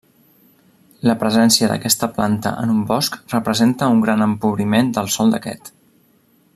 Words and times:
La 1.09 1.15
presència 1.23 1.67
d'aquesta 1.71 2.09
planta 2.15 2.53
en 2.63 2.73
un 2.77 2.79
bosc 2.93 3.19
representa 3.35 3.93
un 3.97 4.01
gran 4.07 4.27
empobriment 4.31 4.91
del 4.99 5.13
sòl 5.19 5.35
d'aquest. 5.37 5.75